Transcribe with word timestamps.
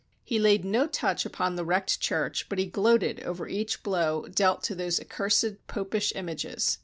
He 0.23 0.39
laid 0.39 0.65
no 0.65 0.87
touch 0.87 1.27
upon 1.27 1.55
the 1.55 1.63
wrecked 1.63 1.99
church, 1.99 2.49
but 2.49 2.57
he 2.57 2.65
gloated 2.65 3.19
over 3.19 3.47
each 3.47 3.83
blow 3.83 4.23
dealt 4.27 4.63
to 4.63 4.73
those 4.73 4.99
accursed 4.99 5.67
popish 5.67 6.11
images. 6.15 6.79